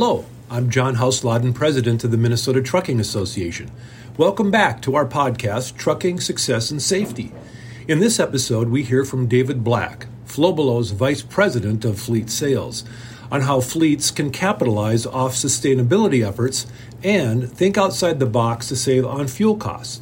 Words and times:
Hello, 0.00 0.26
I'm 0.48 0.70
John 0.70 0.94
Hausladen, 0.94 1.52
President 1.56 2.04
of 2.04 2.12
the 2.12 2.16
Minnesota 2.16 2.62
Trucking 2.62 3.00
Association. 3.00 3.68
Welcome 4.16 4.48
back 4.48 4.80
to 4.82 4.94
our 4.94 5.04
podcast, 5.04 5.76
Trucking 5.76 6.20
Success 6.20 6.70
and 6.70 6.80
Safety. 6.80 7.32
In 7.88 7.98
this 7.98 8.20
episode, 8.20 8.68
we 8.68 8.84
hear 8.84 9.04
from 9.04 9.26
David 9.26 9.64
Black, 9.64 10.06
Flowbelow's 10.24 10.92
Vice 10.92 11.22
President 11.22 11.84
of 11.84 11.98
Fleet 11.98 12.30
Sales, 12.30 12.84
on 13.32 13.40
how 13.40 13.60
fleets 13.60 14.12
can 14.12 14.30
capitalize 14.30 15.04
off 15.04 15.34
sustainability 15.34 16.24
efforts 16.24 16.68
and 17.02 17.50
think 17.50 17.76
outside 17.76 18.20
the 18.20 18.24
box 18.24 18.68
to 18.68 18.76
save 18.76 19.04
on 19.04 19.26
fuel 19.26 19.56
costs. 19.56 20.00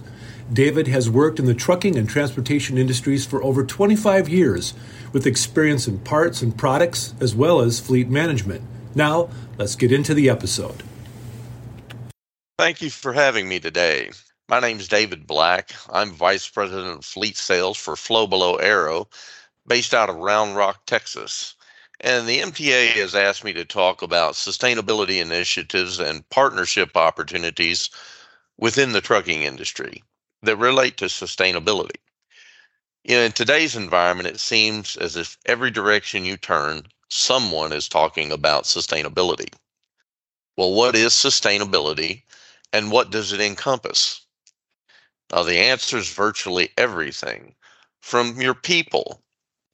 David 0.52 0.88
has 0.88 1.08
worked 1.08 1.38
in 1.38 1.46
the 1.46 1.54
trucking 1.54 1.96
and 1.96 2.06
transportation 2.06 2.76
industries 2.76 3.24
for 3.24 3.42
over 3.42 3.64
25 3.64 4.28
years 4.28 4.74
with 5.14 5.26
experience 5.26 5.88
in 5.88 6.00
parts 6.00 6.42
and 6.42 6.54
products 6.54 7.14
as 7.18 7.34
well 7.34 7.62
as 7.62 7.80
fleet 7.80 8.10
management. 8.10 8.60
Now, 8.96 9.28
let's 9.58 9.76
get 9.76 9.92
into 9.92 10.14
the 10.14 10.30
episode. 10.30 10.82
Thank 12.58 12.80
you 12.80 12.88
for 12.88 13.12
having 13.12 13.46
me 13.46 13.60
today. 13.60 14.10
My 14.48 14.58
name 14.58 14.80
is 14.80 14.88
David 14.88 15.26
Black. 15.26 15.72
I'm 15.90 16.12
Vice 16.12 16.48
President 16.48 17.00
of 17.00 17.04
Fleet 17.04 17.36
Sales 17.36 17.76
for 17.76 17.94
Flowbelow 17.94 18.62
Aero, 18.62 19.06
based 19.66 19.92
out 19.92 20.08
of 20.08 20.16
Round 20.16 20.56
Rock, 20.56 20.86
Texas. 20.86 21.56
And 22.00 22.26
the 22.26 22.40
MTA 22.40 22.92
has 22.92 23.14
asked 23.14 23.44
me 23.44 23.52
to 23.52 23.66
talk 23.66 24.00
about 24.00 24.32
sustainability 24.32 25.20
initiatives 25.20 26.00
and 26.00 26.26
partnership 26.30 26.96
opportunities 26.96 27.90
within 28.56 28.92
the 28.92 29.02
trucking 29.02 29.42
industry 29.42 30.02
that 30.40 30.56
relate 30.56 30.96
to 30.96 31.04
sustainability. 31.04 32.00
In 33.04 33.30
today's 33.32 33.76
environment, 33.76 34.30
it 34.30 34.40
seems 34.40 34.96
as 34.96 35.16
if 35.16 35.36
every 35.44 35.70
direction 35.70 36.24
you 36.24 36.38
turn, 36.38 36.86
someone 37.10 37.72
is 37.72 37.88
talking 37.88 38.32
about 38.32 38.64
sustainability. 38.64 39.52
Well, 40.56 40.72
what 40.72 40.96
is 40.96 41.12
sustainability 41.12 42.22
and 42.72 42.90
what 42.90 43.10
does 43.10 43.32
it 43.32 43.40
encompass? 43.40 44.22
Now, 45.32 45.42
the 45.42 45.58
answer 45.58 45.98
is 45.98 46.12
virtually 46.12 46.70
everything 46.78 47.54
from 48.00 48.40
your 48.40 48.54
people, 48.54 49.22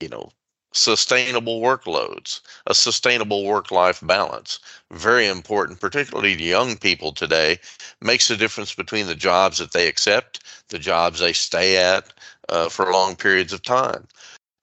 you 0.00 0.08
know, 0.08 0.30
sustainable 0.72 1.60
workloads, 1.60 2.40
a 2.66 2.74
sustainable 2.74 3.44
work 3.44 3.70
life 3.70 4.00
balance. 4.02 4.58
Very 4.90 5.26
important, 5.26 5.80
particularly 5.80 6.34
to 6.36 6.42
young 6.42 6.76
people 6.76 7.12
today, 7.12 7.58
makes 8.00 8.30
a 8.30 8.36
difference 8.36 8.74
between 8.74 9.06
the 9.06 9.14
jobs 9.14 9.58
that 9.58 9.72
they 9.72 9.86
accept, 9.86 10.40
the 10.68 10.78
jobs 10.78 11.20
they 11.20 11.32
stay 11.34 11.76
at 11.76 12.12
uh, 12.48 12.68
for 12.68 12.90
long 12.90 13.14
periods 13.14 13.52
of 13.52 13.62
time. 13.62 14.08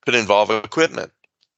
Could 0.04 0.16
involve 0.16 0.50
equipment, 0.50 1.12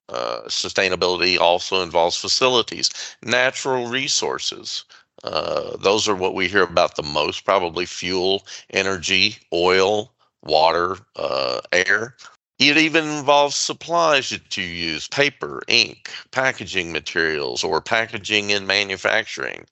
uh, 0.08 0.42
sustainability 0.46 1.38
also 1.38 1.82
involves 1.82 2.16
facilities, 2.16 2.90
natural 3.22 3.88
resources. 3.88 4.84
Uh, 5.24 5.76
those 5.76 6.08
are 6.08 6.14
what 6.14 6.34
we 6.34 6.48
hear 6.48 6.62
about 6.62 6.96
the 6.96 7.02
most 7.02 7.44
probably 7.44 7.86
fuel, 7.86 8.46
energy, 8.70 9.38
oil, 9.52 10.12
water, 10.42 10.98
uh, 11.16 11.60
air. 11.72 12.16
It 12.58 12.76
even 12.76 13.04
involves 13.06 13.56
supplies 13.56 14.30
that 14.30 14.56
you 14.56 14.64
use 14.64 15.08
paper, 15.08 15.62
ink, 15.68 16.10
packaging 16.30 16.92
materials, 16.92 17.64
or 17.64 17.80
packaging 17.80 18.50
in 18.50 18.66
manufacturing. 18.66 19.66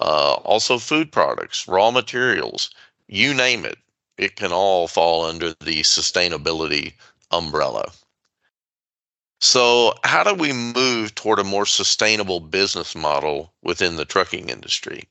Uh, 0.00 0.34
also, 0.44 0.78
food 0.78 1.12
products, 1.12 1.66
raw 1.68 1.90
materials, 1.90 2.70
you 3.08 3.34
name 3.34 3.64
it. 3.64 3.78
It 4.18 4.36
can 4.36 4.52
all 4.52 4.86
fall 4.88 5.24
under 5.24 5.54
the 5.60 5.82
sustainability 5.82 6.94
umbrella. 7.30 7.92
So, 9.42 9.94
how 10.04 10.22
do 10.22 10.34
we 10.34 10.52
move 10.52 11.14
toward 11.14 11.38
a 11.38 11.44
more 11.44 11.64
sustainable 11.64 12.40
business 12.40 12.94
model 12.94 13.54
within 13.62 13.96
the 13.96 14.04
trucking 14.04 14.50
industry? 14.50 15.08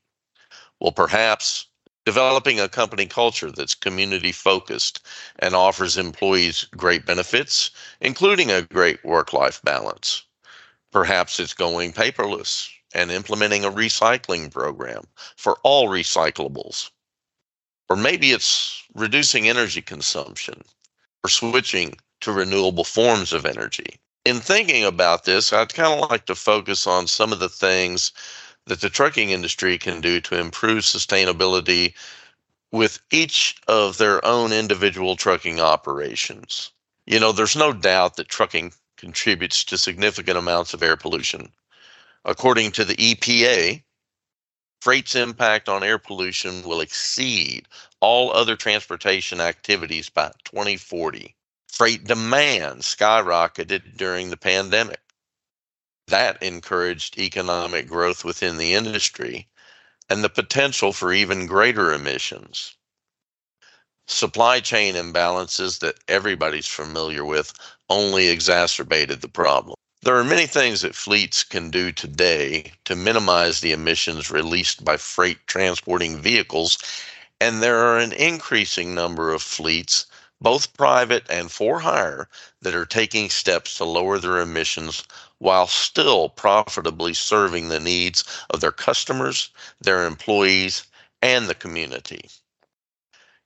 Well, 0.78 0.92
perhaps 0.92 1.66
developing 2.06 2.60
a 2.60 2.68
company 2.68 3.06
culture 3.06 3.50
that's 3.50 3.74
community 3.74 4.30
focused 4.30 5.00
and 5.40 5.56
offers 5.56 5.96
employees 5.96 6.64
great 6.76 7.04
benefits, 7.04 7.72
including 8.00 8.52
a 8.52 8.62
great 8.62 9.04
work 9.04 9.32
life 9.32 9.60
balance. 9.62 10.22
Perhaps 10.92 11.40
it's 11.40 11.52
going 11.52 11.92
paperless 11.92 12.70
and 12.94 13.10
implementing 13.10 13.64
a 13.64 13.70
recycling 13.72 14.48
program 14.48 15.08
for 15.36 15.58
all 15.64 15.88
recyclables. 15.88 16.90
Or 17.88 17.96
maybe 17.96 18.30
it's 18.30 18.84
reducing 18.94 19.48
energy 19.48 19.82
consumption 19.82 20.62
or 21.24 21.30
switching 21.30 21.96
to 22.20 22.30
renewable 22.30 22.84
forms 22.84 23.32
of 23.32 23.44
energy 23.44 23.98
in 24.24 24.40
thinking 24.40 24.84
about 24.84 25.24
this, 25.24 25.52
I'd 25.52 25.72
kind 25.74 26.02
of 26.02 26.10
like 26.10 26.26
to 26.26 26.34
focus 26.34 26.86
on 26.86 27.06
some 27.06 27.32
of 27.32 27.38
the 27.38 27.48
things 27.48 28.12
that 28.66 28.80
the 28.80 28.90
trucking 28.90 29.30
industry 29.30 29.78
can 29.78 30.00
do 30.00 30.20
to 30.20 30.38
improve 30.38 30.84
sustainability 30.84 31.94
with 32.70 33.00
each 33.10 33.56
of 33.66 33.98
their 33.98 34.24
own 34.24 34.52
individual 34.52 35.16
trucking 35.16 35.58
operations. 35.58 36.70
You 37.06 37.18
know, 37.18 37.32
there's 37.32 37.56
no 37.56 37.72
doubt 37.72 38.16
that 38.16 38.28
trucking 38.28 38.72
contributes 38.96 39.64
to 39.64 39.78
significant 39.78 40.36
amounts 40.36 40.74
of 40.74 40.82
air 40.82 40.96
pollution. 40.96 41.50
According 42.24 42.72
to 42.72 42.84
the 42.84 42.96
EPA, 42.96 43.82
freight's 44.82 45.14
impact 45.16 45.68
on 45.68 45.82
air 45.82 45.98
pollution 45.98 46.62
will 46.62 46.82
exceed 46.82 47.66
all 48.00 48.32
other 48.32 48.56
transportation 48.56 49.40
activities 49.40 50.10
by 50.10 50.30
2040 50.44 51.34
freight 51.72 52.04
demand 52.04 52.82
skyrocketed 52.82 53.96
during 53.96 54.30
the 54.30 54.36
pandemic. 54.36 55.00
That 56.08 56.42
encouraged 56.42 57.18
economic 57.18 57.86
growth 57.86 58.24
within 58.24 58.56
the 58.56 58.74
industry 58.74 59.48
and 60.08 60.24
the 60.24 60.28
potential 60.28 60.92
for 60.92 61.12
even 61.12 61.46
greater 61.46 61.92
emissions. 61.92 62.74
Supply 64.08 64.58
chain 64.58 64.96
imbalances 64.96 65.78
that 65.78 65.98
everybody's 66.08 66.66
familiar 66.66 67.24
with 67.24 67.52
only 67.88 68.28
exacerbated 68.28 69.20
the 69.20 69.28
problem. 69.28 69.76
There 70.02 70.16
are 70.16 70.24
many 70.24 70.46
things 70.46 70.80
that 70.80 70.96
fleets 70.96 71.44
can 71.44 71.70
do 71.70 71.92
today 71.92 72.72
to 72.86 72.96
minimize 72.96 73.60
the 73.60 73.72
emissions 73.72 74.30
released 74.30 74.84
by 74.84 74.96
freight 74.96 75.46
transporting 75.46 76.18
vehicles, 76.18 76.78
and 77.40 77.62
there 77.62 77.78
are 77.78 77.98
an 77.98 78.12
increasing 78.12 78.94
number 78.94 79.32
of 79.32 79.42
fleets 79.42 80.06
both 80.40 80.72
private 80.74 81.24
and 81.28 81.52
for 81.52 81.80
hire, 81.80 82.28
that 82.62 82.74
are 82.74 82.86
taking 82.86 83.28
steps 83.28 83.74
to 83.74 83.84
lower 83.84 84.18
their 84.18 84.40
emissions 84.40 85.04
while 85.38 85.66
still 85.66 86.28
profitably 86.28 87.14
serving 87.14 87.68
the 87.68 87.80
needs 87.80 88.24
of 88.50 88.60
their 88.60 88.72
customers, 88.72 89.50
their 89.80 90.06
employees, 90.06 90.84
and 91.22 91.48
the 91.48 91.54
community. 91.54 92.30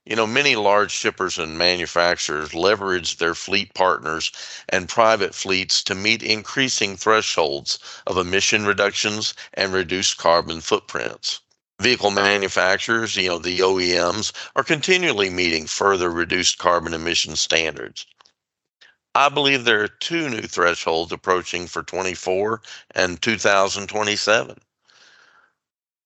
You 0.05 0.15
know, 0.15 0.27
many 0.27 0.55
large 0.55 0.91
shippers 0.91 1.37
and 1.39 1.57
manufacturers 1.57 2.53
leverage 2.53 3.17
their 3.17 3.35
fleet 3.35 3.73
partners 3.73 4.31
and 4.69 4.87
private 4.87 5.33
fleets 5.33 5.81
to 5.83 5.95
meet 5.95 6.21
increasing 6.21 6.95
thresholds 6.95 7.79
of 8.05 8.17
emission 8.17 8.65
reductions 8.65 9.33
and 9.55 9.73
reduced 9.73 10.17
carbon 10.17 10.61
footprints 10.61 11.41
vehicle 11.79 12.11
manufacturers, 12.11 13.15
you 13.15 13.29
know, 13.29 13.39
the 13.39 13.59
OEMs, 13.59 14.31
are 14.55 14.63
continually 14.63 15.29
meeting 15.29 15.67
further 15.67 16.09
reduced 16.09 16.57
carbon 16.57 16.93
emission 16.93 17.35
standards. 17.35 18.05
I 19.13 19.29
believe 19.29 19.63
there 19.63 19.81
are 19.83 19.87
two 19.87 20.29
new 20.29 20.41
thresholds 20.41 21.11
approaching 21.11 21.67
for 21.67 21.83
24 21.83 22.61
and 22.91 23.21
2027. 23.21 24.57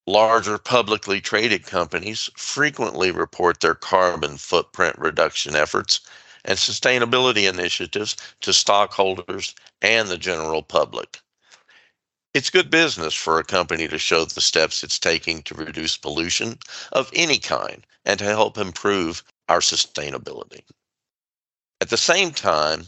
Larger 0.08 0.58
publicly 0.58 1.22
traded 1.22 1.66
companies 1.66 2.30
frequently 2.36 3.12
report 3.12 3.60
their 3.62 3.76
carbon 3.76 4.38
footprint 4.38 4.96
reduction 4.98 5.56
efforts 5.56 6.02
and 6.46 6.58
sustainability 6.58 7.48
initiatives 7.48 8.16
to 8.42 8.54
stockholders 8.54 9.54
and 9.82 10.08
the 10.08 10.18
general 10.18 10.64
public. 10.64 11.20
It's 12.36 12.52
good 12.52 12.70
business 12.70 13.16
for 13.16 13.40
a 13.40 13.44
company 13.44 13.88
to 13.88 13.98
show 13.98 14.24
the 14.24 14.40
steps 14.42 14.84
it's 14.84 15.00
taking 15.00 15.42
to 15.44 15.56
reduce 15.56 15.98
pollution 15.98 16.60
of 16.92 17.10
any 17.12 17.40
kind 17.40 17.88
and 18.06 18.20
to 18.20 18.26
help 18.26 18.56
improve 18.56 19.24
our 19.48 19.62
sustainability. 19.62 20.62
At 21.82 21.90
the 21.90 21.98
same 21.98 22.32
time, 22.32 22.86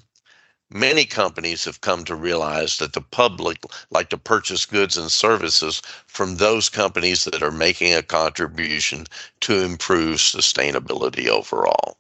many 0.70 1.06
companies 1.06 1.66
have 1.66 1.82
come 1.82 2.06
to 2.06 2.16
realize 2.16 2.78
that 2.78 2.94
the 2.94 3.02
public 3.02 3.64
like 3.90 4.10
to 4.10 4.18
purchase 4.18 4.64
goods 4.66 4.96
and 4.96 5.12
services 5.12 5.82
from 6.06 6.36
those 6.36 6.70
companies 6.70 7.24
that 7.24 7.42
are 7.42 7.52
making 7.52 7.96
a 7.96 8.04
contribution 8.04 9.08
to 9.40 9.64
improve 9.64 10.18
sustainability 10.18 11.28
overall. 11.28 11.98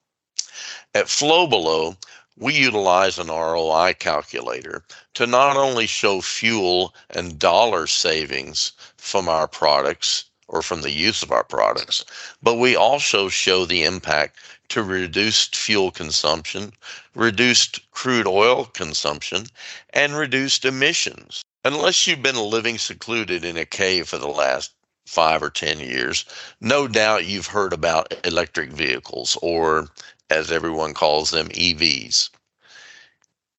At 0.93 1.07
Flowbelow, 1.07 1.97
we 2.37 2.53
utilize 2.53 3.19
an 3.19 3.27
ROI 3.27 3.93
calculator 3.99 4.83
to 5.13 5.27
not 5.27 5.57
only 5.57 5.85
show 5.85 6.21
fuel 6.21 6.95
and 7.09 7.37
dollar 7.37 7.87
savings 7.87 8.71
from 8.97 9.27
our 9.27 9.47
products 9.47 10.25
or 10.47 10.61
from 10.61 10.81
the 10.81 10.91
use 10.91 11.23
of 11.23 11.31
our 11.31 11.43
products, 11.43 12.03
but 12.41 12.55
we 12.55 12.75
also 12.75 13.29
show 13.29 13.65
the 13.65 13.83
impact 13.83 14.37
to 14.69 14.83
reduced 14.83 15.55
fuel 15.55 15.91
consumption, 15.91 16.71
reduced 17.13 17.79
crude 17.91 18.27
oil 18.27 18.65
consumption, 18.65 19.45
and 19.91 20.15
reduced 20.15 20.63
emissions. 20.65 21.41
Unless 21.63 22.07
you've 22.07 22.23
been 22.23 22.37
living 22.37 22.77
secluded 22.77 23.45
in 23.45 23.57
a 23.57 23.65
cave 23.65 24.07
for 24.07 24.17
the 24.17 24.27
last 24.27 24.71
five 25.05 25.43
or 25.43 25.49
10 25.49 25.79
years, 25.79 26.25
no 26.61 26.87
doubt 26.87 27.25
you've 27.25 27.47
heard 27.47 27.73
about 27.73 28.13
electric 28.25 28.71
vehicles, 28.71 29.37
or 29.41 29.89
as 30.31 30.49
everyone 30.49 30.93
calls 30.93 31.29
them, 31.31 31.49
EVs. 31.49 32.29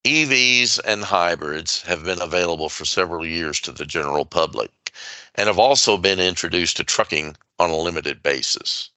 EVs 0.03 0.79
and 0.83 1.03
hybrids 1.03 1.83
have 1.83 2.03
been 2.03 2.21
available 2.21 2.67
for 2.67 2.83
several 2.83 3.25
years 3.25 3.59
to 3.61 3.71
the 3.71 3.85
general 3.85 4.25
public 4.25 4.91
and 5.35 5.47
have 5.47 5.59
also 5.59 5.97
been 5.97 6.19
introduced 6.19 6.75
to 6.75 6.83
trucking 6.83 7.37
on 7.59 7.69
a 7.69 7.75
limited 7.75 8.21
basis. 8.23 8.89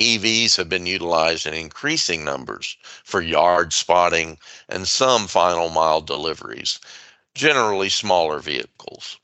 EVs 0.00 0.56
have 0.56 0.68
been 0.68 0.86
utilized 0.86 1.44
in 1.44 1.54
increasing 1.54 2.24
numbers 2.24 2.76
for 3.02 3.20
yard 3.20 3.72
spotting 3.72 4.38
and 4.68 4.88
some 4.88 5.26
final 5.26 5.68
mile 5.68 6.00
deliveries, 6.00 6.78
generally 7.34 7.88
smaller 7.88 8.38
vehicles. 8.38 9.18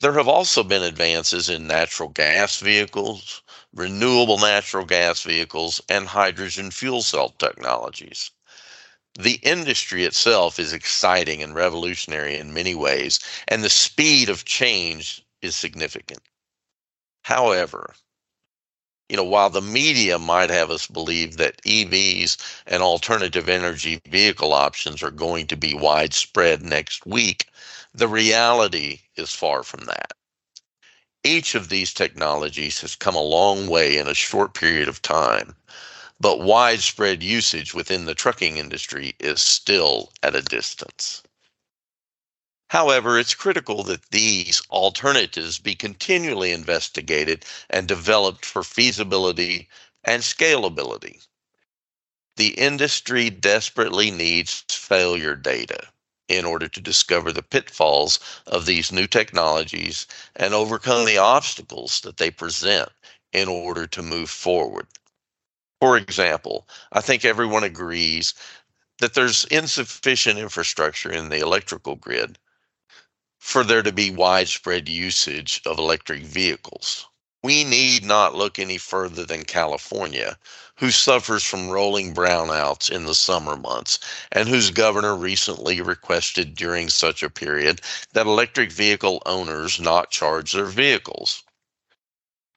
There 0.00 0.14
have 0.14 0.28
also 0.28 0.62
been 0.64 0.82
advances 0.82 1.48
in 1.48 1.66
natural 1.66 2.08
gas 2.08 2.58
vehicles, 2.58 3.42
renewable 3.72 4.38
natural 4.38 4.84
gas 4.84 5.22
vehicles, 5.22 5.80
and 5.88 6.08
hydrogen 6.08 6.70
fuel 6.70 7.02
cell 7.02 7.30
technologies 7.30 8.30
the 9.18 9.40
industry 9.42 10.04
itself 10.04 10.60
is 10.60 10.72
exciting 10.72 11.42
and 11.42 11.54
revolutionary 11.54 12.36
in 12.38 12.54
many 12.54 12.74
ways, 12.74 13.18
and 13.48 13.64
the 13.64 13.70
speed 13.70 14.28
of 14.28 14.44
change 14.44 15.22
is 15.42 15.56
significant. 15.56 16.20
However, 17.22 17.94
you 19.08 19.16
know, 19.16 19.24
while 19.24 19.50
the 19.50 19.60
media 19.62 20.18
might 20.18 20.50
have 20.50 20.70
us 20.70 20.86
believe 20.86 21.36
that 21.38 21.60
EVs 21.62 22.36
and 22.66 22.82
alternative 22.82 23.48
energy 23.48 24.00
vehicle 24.06 24.52
options 24.52 25.02
are 25.02 25.10
going 25.10 25.48
to 25.48 25.56
be 25.56 25.74
widespread 25.74 26.62
next 26.62 27.04
week, 27.06 27.46
the 27.98 28.06
reality 28.06 29.00
is 29.16 29.34
far 29.34 29.64
from 29.64 29.86
that. 29.86 30.12
Each 31.24 31.56
of 31.56 31.68
these 31.68 31.92
technologies 31.92 32.80
has 32.82 32.94
come 32.94 33.16
a 33.16 33.20
long 33.20 33.66
way 33.66 33.98
in 33.98 34.06
a 34.06 34.14
short 34.14 34.54
period 34.54 34.86
of 34.86 35.02
time, 35.02 35.56
but 36.20 36.38
widespread 36.38 37.24
usage 37.24 37.74
within 37.74 38.04
the 38.04 38.14
trucking 38.14 38.56
industry 38.56 39.16
is 39.18 39.42
still 39.42 40.12
at 40.22 40.36
a 40.36 40.42
distance. 40.42 41.24
However, 42.70 43.18
it's 43.18 43.34
critical 43.34 43.82
that 43.84 44.10
these 44.10 44.62
alternatives 44.70 45.58
be 45.58 45.74
continually 45.74 46.52
investigated 46.52 47.44
and 47.68 47.88
developed 47.88 48.46
for 48.46 48.62
feasibility 48.62 49.68
and 50.04 50.22
scalability. 50.22 51.26
The 52.36 52.50
industry 52.50 53.28
desperately 53.28 54.12
needs 54.12 54.64
failure 54.68 55.34
data 55.34 55.88
in 56.28 56.44
order 56.44 56.68
to 56.68 56.80
discover 56.80 57.32
the 57.32 57.42
pitfalls 57.42 58.20
of 58.46 58.66
these 58.66 58.92
new 58.92 59.06
technologies 59.06 60.06
and 60.36 60.54
overcome 60.54 61.04
the 61.04 61.18
obstacles 61.18 62.00
that 62.02 62.18
they 62.18 62.30
present 62.30 62.90
in 63.32 63.48
order 63.48 63.86
to 63.86 64.02
move 64.02 64.30
forward. 64.30 64.86
For 65.80 65.96
example, 65.96 66.68
I 66.92 67.00
think 67.00 67.24
everyone 67.24 67.64
agrees 67.64 68.34
that 68.98 69.14
there's 69.14 69.44
insufficient 69.46 70.38
infrastructure 70.38 71.10
in 71.10 71.28
the 71.28 71.38
electrical 71.38 71.96
grid 71.96 72.38
for 73.38 73.64
there 73.64 73.82
to 73.82 73.92
be 73.92 74.10
widespread 74.10 74.88
usage 74.88 75.62
of 75.64 75.78
electric 75.78 76.22
vehicles. 76.22 77.06
We 77.42 77.62
need 77.62 78.04
not 78.04 78.34
look 78.34 78.58
any 78.58 78.78
further 78.78 79.24
than 79.24 79.44
California, 79.44 80.38
who 80.78 80.90
suffers 80.90 81.44
from 81.44 81.68
rolling 81.68 82.12
brownouts 82.12 82.90
in 82.90 83.04
the 83.04 83.14
summer 83.14 83.56
months, 83.56 84.00
and 84.32 84.48
whose 84.48 84.70
governor 84.70 85.14
recently 85.14 85.80
requested 85.80 86.56
during 86.56 86.88
such 86.88 87.22
a 87.22 87.30
period 87.30 87.80
that 88.12 88.26
electric 88.26 88.72
vehicle 88.72 89.22
owners 89.24 89.78
not 89.78 90.10
charge 90.10 90.52
their 90.52 90.66
vehicles. 90.66 91.44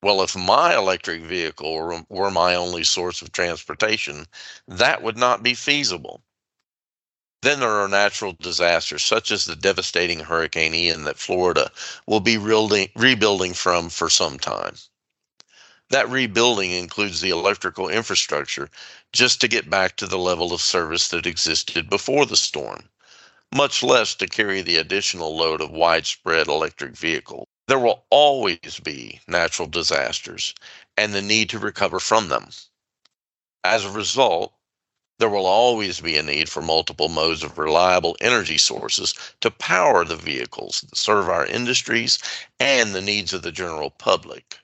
Well, 0.01 0.21
if 0.23 0.35
my 0.35 0.75
electric 0.75 1.21
vehicle 1.21 2.05
were, 2.09 2.31
my 2.31 2.55
only 2.55 2.83
source 2.83 3.21
of 3.21 3.31
transportation, 3.31 4.27
that 4.67 5.03
would 5.03 5.17
not 5.17 5.43
be 5.43 5.53
feasible. 5.53 6.23
Then 7.41 7.59
there 7.59 7.81
are 7.81 7.87
natural 7.87 8.33
disasters, 8.39 9.03
such 9.03 9.31
as 9.31 9.45
the 9.45 9.55
devastating 9.55 10.19
Hurricane 10.19 10.75
Ian 10.75 11.05
that 11.05 11.17
Florida 11.17 11.71
will 12.05 12.19
be 12.19 12.37
rebuilding 12.37 13.53
from 13.53 13.89
for 13.89 14.09
some 14.09 14.37
time. 14.37 14.75
That 15.89 16.09
rebuilding 16.09 16.71
includes 16.71 17.19
the 17.19 17.31
electrical 17.31 17.89
infrastructure 17.89 18.69
just 19.11 19.41
to 19.41 19.47
get 19.47 19.69
back 19.69 19.97
to 19.97 20.07
the 20.07 20.19
level 20.19 20.53
of 20.53 20.61
service 20.61 21.07
that 21.09 21.25
existed 21.25 21.89
before 21.89 22.25
the 22.25 22.37
storm, 22.37 22.87
much 23.53 23.83
less 23.83 24.15
to 24.15 24.27
carry 24.27 24.61
the 24.61 24.77
additional 24.77 25.35
load 25.35 25.61
of 25.61 25.71
widespread 25.71 26.47
electric 26.47 26.95
vehicles. 26.95 27.47
There 27.67 27.79
will 27.79 28.05
always 28.09 28.79
be 28.83 29.19
natural 29.27 29.67
disasters 29.67 30.53
and 30.95 31.13
the 31.13 31.21
need 31.21 31.49
to 31.49 31.59
recover 31.59 31.99
from 31.99 32.29
them. 32.29 32.49
As 33.63 33.83
a 33.83 33.91
result, 33.91 34.53
there 35.21 35.29
will 35.29 35.45
always 35.45 36.01
be 36.01 36.17
a 36.17 36.23
need 36.23 36.49
for 36.49 36.63
multiple 36.63 37.07
modes 37.07 37.43
of 37.43 37.59
reliable 37.59 38.17
energy 38.21 38.57
sources 38.57 39.13
to 39.39 39.51
power 39.51 40.03
the 40.03 40.15
vehicles 40.15 40.81
that 40.81 40.97
serve 40.97 41.29
our 41.29 41.45
industries 41.45 42.17
and 42.59 42.95
the 42.95 43.01
needs 43.01 43.31
of 43.31 43.43
the 43.43 43.51
general 43.51 43.91
public. 43.91 44.57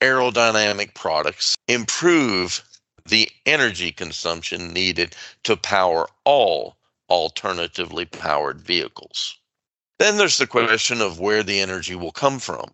Aerodynamic 0.00 0.94
products 0.94 1.56
improve 1.68 2.64
the 3.06 3.30
energy 3.44 3.92
consumption 3.92 4.72
needed 4.72 5.14
to 5.42 5.58
power 5.58 6.08
all 6.24 6.78
alternatively 7.10 8.06
powered 8.06 8.62
vehicles. 8.62 9.36
Then 9.98 10.16
there's 10.16 10.38
the 10.38 10.46
question 10.46 11.02
of 11.02 11.20
where 11.20 11.42
the 11.42 11.60
energy 11.60 11.94
will 11.94 12.12
come 12.12 12.38
from. 12.38 12.72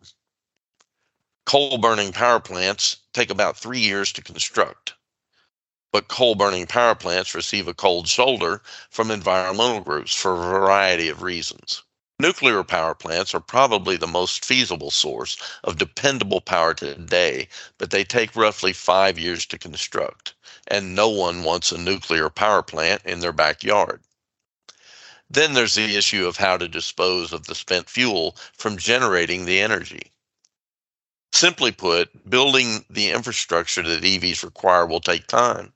Coal 1.47 1.79
burning 1.79 2.13
power 2.13 2.39
plants 2.39 2.99
take 3.13 3.29
about 3.29 3.57
three 3.59 3.81
years 3.81 4.13
to 4.13 4.23
construct, 4.23 4.95
but 5.93 6.09
coal 6.09 6.35
burning 6.35 6.67
power 6.67 6.95
plants 6.95 7.35
receive 7.35 7.67
a 7.67 7.75
cold 7.75 8.07
shoulder 8.07 8.63
from 8.91 9.11
environmental 9.11 9.81
groups 9.81 10.15
for 10.15 10.33
a 10.33 10.51
variety 10.51 11.09
of 11.09 11.23
reasons. 11.23 11.83
Nuclear 12.21 12.63
power 12.63 12.95
plants 12.95 13.35
are 13.35 13.41
probably 13.41 13.97
the 13.97 14.07
most 14.07 14.45
feasible 14.45 14.91
source 14.91 15.37
of 15.65 15.79
dependable 15.79 16.41
power 16.41 16.75
today, 16.75 17.49
but 17.79 17.91
they 17.91 18.05
take 18.05 18.37
roughly 18.37 18.73
five 18.73 19.19
years 19.19 19.47
to 19.47 19.59
construct, 19.59 20.35
and 20.69 20.95
no 20.95 21.09
one 21.09 21.43
wants 21.45 21.73
a 21.73 21.79
nuclear 21.79 22.29
power 22.29 22.63
plant 22.63 23.01
in 23.05 23.21
their 23.21 23.33
backyard. 23.33 24.03
Then 25.31 25.55
there's 25.55 25.77
the 25.77 25.97
issue 25.97 26.27
of 26.27 26.37
how 26.37 26.57
to 26.59 26.69
dispose 26.69 27.33
of 27.33 27.47
the 27.47 27.55
spent 27.55 27.89
fuel 27.89 28.37
from 28.53 28.77
generating 28.77 29.45
the 29.45 29.61
energy. 29.61 30.13
Simply 31.33 31.73
put, 31.73 32.29
building 32.29 32.85
the 32.91 33.11
infrastructure 33.11 33.83
that 33.83 34.03
EVs 34.03 34.43
require 34.43 34.87
will 34.87 35.01
take 35.01 35.27
time. 35.27 35.73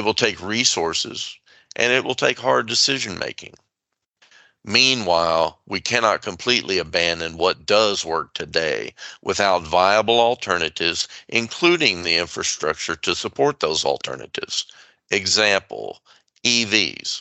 It 0.00 0.04
will 0.04 0.14
take 0.14 0.40
resources 0.40 1.36
and 1.76 1.92
it 1.92 2.04
will 2.04 2.14
take 2.14 2.38
hard 2.38 2.66
decision 2.66 3.18
making. 3.18 3.52
Meanwhile, 4.64 5.60
we 5.66 5.82
cannot 5.82 6.22
completely 6.22 6.78
abandon 6.78 7.36
what 7.36 7.66
does 7.66 8.02
work 8.02 8.32
today 8.32 8.94
without 9.20 9.60
viable 9.60 10.18
alternatives, 10.18 11.06
including 11.28 12.02
the 12.02 12.16
infrastructure 12.16 12.96
to 12.96 13.14
support 13.14 13.60
those 13.60 13.84
alternatives. 13.84 14.64
Example 15.10 16.00
EVs. 16.44 17.20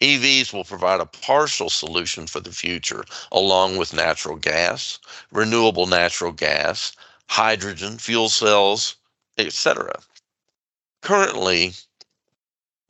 EVs 0.00 0.52
will 0.52 0.64
provide 0.64 1.00
a 1.00 1.06
partial 1.06 1.70
solution 1.70 2.26
for 2.26 2.40
the 2.40 2.50
future, 2.50 3.04
along 3.30 3.76
with 3.76 3.92
natural 3.92 4.34
gas, 4.34 4.98
renewable 5.30 5.86
natural 5.86 6.32
gas, 6.32 6.90
hydrogen, 7.28 7.96
fuel 7.96 8.28
cells, 8.28 8.96
etc. 9.38 10.02
Currently, 11.04 11.74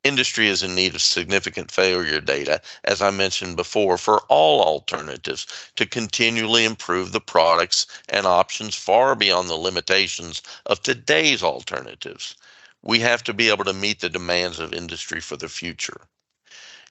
industry 0.05 0.47
is 0.47 0.63
in 0.63 0.77
need 0.77 0.95
of 0.95 1.03
significant 1.03 1.73
failure 1.73 2.21
data, 2.21 2.63
as 2.85 3.03
I 3.03 3.11
mentioned 3.11 3.57
before, 3.57 3.99
for 3.99 4.21
all 4.29 4.63
alternatives 4.63 5.49
to 5.75 5.85
continually 5.85 6.65
improve 6.65 7.11
the 7.11 7.21
products 7.21 7.89
and 8.09 8.25
options 8.25 8.77
far 8.77 9.17
beyond 9.17 9.51
the 9.51 9.57
limitations 9.57 10.43
of 10.65 10.81
today's 10.81 11.43
alternatives. 11.43 12.37
We 12.83 13.01
have 13.01 13.25
to 13.25 13.35
be 13.35 13.49
able 13.49 13.65
to 13.65 13.73
meet 13.73 13.99
the 13.99 14.09
demands 14.09 14.61
of 14.61 14.73
industry 14.73 15.21
for 15.21 15.37
the 15.37 15.49
future 15.49 16.03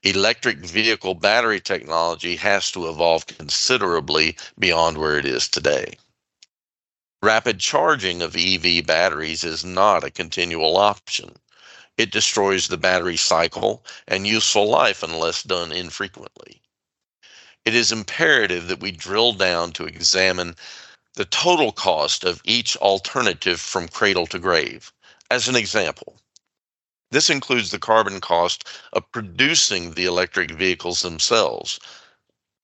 electric 0.03 0.57
vehicle 0.57 1.15
battery 1.15 1.61
technology 1.61 2.35
has 2.35 2.69
to 2.69 2.89
evolve 2.89 3.25
considerably 3.27 4.35
beyond 4.59 4.97
where 4.97 5.17
it 5.17 5.25
is 5.25 5.47
today. 5.47 5.93
Rapid 7.23 7.59
charging 7.61 8.21
of 8.21 8.37
EV 8.37 8.85
batteries 8.85 9.43
is 9.43 9.65
not 9.65 10.03
a 10.05 10.11
continual 10.11 10.77
option. 10.77 11.37
It 11.97 12.11
destroys 12.11 12.67
the 12.69 12.77
battery 12.77 13.17
cycle 13.17 13.85
and 14.07 14.27
useful 14.27 14.69
life 14.69 15.03
unless 15.03 15.43
done 15.43 15.71
infrequently. 15.71 16.61
It 17.65 17.75
is 17.75 17.91
imperative 17.91 18.67
that 18.69 18.81
we 18.81 18.91
drill 18.91 19.33
down 19.33 19.73
to 19.73 19.85
examine 19.85 20.55
the 21.15 21.25
total 21.25 21.71
cost 21.73 22.23
of 22.25 22.41
each 22.45 22.77
alternative 22.77 23.61
from 23.61 23.89
cradle 23.89 24.27
to 24.27 24.39
grave. 24.39 24.93
As 25.31 25.47
an 25.49 25.55
example, 25.57 26.17
This 27.11 27.29
includes 27.29 27.71
the 27.71 27.79
carbon 27.79 28.21
cost 28.21 28.67
of 28.93 29.11
producing 29.11 29.93
the 29.93 30.05
electric 30.05 30.51
vehicles 30.51 31.01
themselves, 31.01 31.79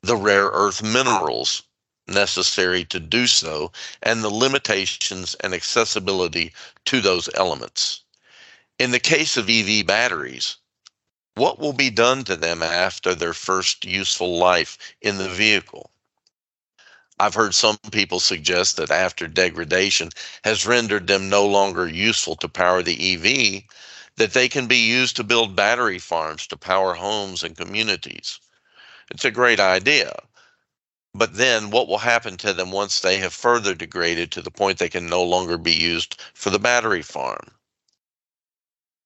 the 0.04 0.18
rare 0.18 0.48
earth 0.48 0.84
minerals 0.84 1.64
necessary 2.10 2.84
to 2.86 3.00
do 3.00 3.28
so, 3.28 3.72
and 4.02 4.24
the 4.24 4.30
limitations 4.30 5.36
and 5.36 5.54
accessibility 5.54 6.54
to 6.86 7.02
those 7.02 7.30
elements. 7.36 8.02
In 8.78 8.92
the 8.92 9.00
case 9.00 9.38
of 9.38 9.50
EV 9.50 9.86
batteries, 9.86 10.58
what 11.36 11.60
will 11.60 11.74
be 11.74 11.90
done 11.90 12.24
to 12.26 12.36
them 12.36 12.62
after 12.62 13.16
their 13.16 13.34
first 13.34 13.86
useful 13.86 14.38
life 14.38 14.78
in 15.02 15.18
the 15.18 15.30
vehicle? 15.30 15.92
I've 17.20 17.34
heard 17.34 17.54
some 17.54 17.78
people 17.92 18.22
suggest 18.22 18.78
that 18.78 18.92
after 18.92 19.28
degradation 19.28 20.10
has 20.46 20.66
rendered 20.66 21.08
them 21.08 21.30
no 21.30 21.46
longer 21.46 21.88
useful 21.88 22.38
to 22.38 22.48
power 22.48 22.82
the 22.82 23.14
EV, 23.14 23.64
that 24.16 24.34
they 24.34 24.48
can 24.48 24.68
be 24.68 24.78
used 24.78 25.16
to 25.18 25.24
build 25.24 25.56
battery 25.56 26.00
farms 26.00 26.48
to 26.48 26.58
power 26.58 26.94
homes 26.94 27.44
and 27.44 27.58
communities. 27.58 28.40
It's 29.12 29.26
a 29.26 29.32
great 29.32 29.60
idea. 29.60 30.14
But 31.14 31.36
then 31.36 31.72
what 31.72 31.88
will 31.88 32.00
happen 32.00 32.38
to 32.38 32.54
them 32.54 32.72
once 32.72 33.00
they 33.00 33.18
have 33.18 33.34
further 33.34 33.76
degraded 33.76 34.32
to 34.34 34.42
the 34.42 34.52
point 34.52 34.80
they 34.80 34.90
can 34.90 35.08
no 35.08 35.24
longer 35.24 35.58
be 35.58 35.74
used 35.74 36.22
for 36.34 36.50
the 36.52 36.60
battery 36.60 37.02
farm? 37.02 37.52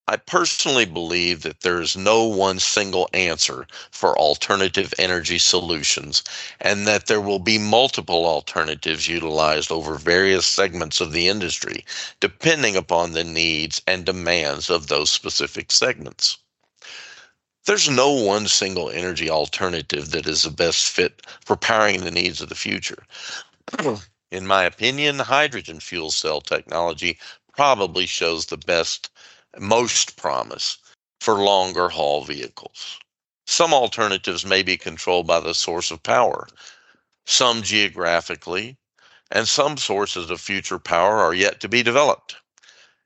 I 0.05 0.17
personally 0.17 0.83
believe 0.85 1.43
that 1.43 1.61
there 1.61 1.81
is 1.81 1.95
no 1.95 2.25
one 2.25 2.59
single 2.59 3.09
answer 3.13 3.65
for 3.89 4.17
alternative 4.19 4.93
energy 4.99 5.39
solutions 5.39 6.23
and 6.59 6.85
that 6.87 7.07
there 7.07 7.21
will 7.21 7.39
be 7.39 7.57
multiple 7.57 8.25
alternatives 8.25 9.07
utilized 9.07 9.71
over 9.71 9.95
various 9.97 10.45
segments 10.45 10.99
of 10.99 11.13
the 11.13 11.29
industry, 11.29 11.85
depending 12.19 12.75
upon 12.75 13.13
the 13.13 13.23
needs 13.23 13.81
and 13.87 14.05
demands 14.05 14.69
of 14.69 14.87
those 14.87 15.09
specific 15.09 15.71
segments. 15.71 16.37
There's 17.65 17.89
no 17.89 18.11
one 18.11 18.49
single 18.49 18.89
energy 18.89 19.29
alternative 19.29 20.11
that 20.11 20.27
is 20.27 20.43
the 20.43 20.49
best 20.49 20.89
fit 20.89 21.21
for 21.45 21.55
powering 21.55 22.03
the 22.03 22.11
needs 22.11 22.41
of 22.41 22.49
the 22.49 22.55
future. 22.55 23.05
In 24.31 24.45
my 24.45 24.63
opinion, 24.63 25.19
hydrogen 25.19 25.79
fuel 25.79 26.11
cell 26.11 26.41
technology 26.41 27.17
probably 27.55 28.05
shows 28.05 28.47
the 28.47 28.57
best 28.57 29.09
most 29.57 30.17
promise 30.17 30.77
for 31.21 31.35
longer 31.35 31.87
haul 31.87 32.25
vehicles. 32.25 32.99
Some 33.47 33.73
alternatives 33.73 34.45
may 34.45 34.61
be 34.61 34.75
controlled 34.75 35.27
by 35.27 35.39
the 35.39 35.53
source 35.53 35.89
of 35.89 36.03
power, 36.03 36.47
some 37.25 37.63
geographically, 37.63 38.77
and 39.31 39.47
some 39.47 39.77
sources 39.77 40.29
of 40.29 40.41
future 40.41 40.79
power 40.79 41.19
are 41.19 41.33
yet 41.33 41.61
to 41.61 41.69
be 41.69 41.81
developed. 41.81 42.35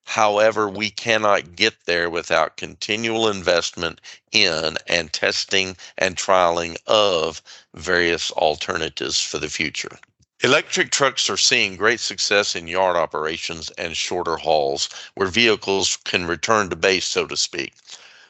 However, 0.09 0.69
we 0.69 0.89
cannot 0.89 1.57
get 1.57 1.85
there 1.85 2.09
without 2.09 2.55
continual 2.55 3.27
investment 3.27 3.99
in 4.31 4.77
and 4.87 5.11
testing 5.11 5.75
and 5.97 6.15
trialing 6.15 6.77
of 6.87 7.41
various 7.73 8.31
alternatives 8.31 9.19
for 9.19 9.37
the 9.37 9.49
future. 9.49 9.99
Electric 10.41 10.91
trucks 10.91 11.29
are 11.29 11.35
seeing 11.35 11.75
great 11.75 11.99
success 11.99 12.55
in 12.55 12.69
yard 12.69 12.95
operations 12.95 13.69
and 13.71 13.97
shorter 13.97 14.37
hauls 14.37 14.87
where 15.15 15.27
vehicles 15.27 15.97
can 16.05 16.25
return 16.25 16.69
to 16.69 16.77
base, 16.77 17.05
so 17.05 17.27
to 17.27 17.35
speak, 17.35 17.73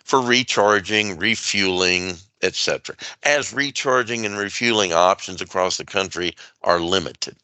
for 0.04 0.20
recharging, 0.20 1.16
refueling, 1.20 2.18
etc., 2.42 2.96
as 3.22 3.54
recharging 3.54 4.26
and 4.26 4.36
refueling 4.36 4.94
options 4.94 5.42
across 5.42 5.78
the 5.78 5.86
country 5.86 6.36
are 6.64 6.80
limited. 6.80 7.36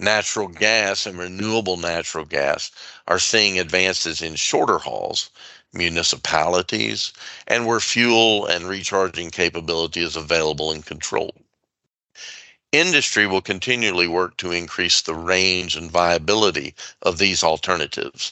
Natural 0.00 0.46
gas 0.46 1.06
and 1.06 1.18
renewable 1.18 1.76
natural 1.76 2.24
gas 2.24 2.70
are 3.08 3.18
seeing 3.18 3.58
advances 3.58 4.22
in 4.22 4.36
shorter 4.36 4.78
hauls, 4.78 5.28
municipalities, 5.72 7.12
and 7.48 7.66
where 7.66 7.80
fuel 7.80 8.46
and 8.46 8.68
recharging 8.68 9.32
capability 9.32 10.00
is 10.00 10.14
available 10.14 10.70
and 10.70 10.86
controlled. 10.86 11.42
Industry 12.70 13.26
will 13.26 13.40
continually 13.40 14.06
work 14.06 14.36
to 14.36 14.52
increase 14.52 15.00
the 15.00 15.16
range 15.16 15.74
and 15.74 15.90
viability 15.90 16.76
of 17.02 17.18
these 17.18 17.42
alternatives. 17.42 18.30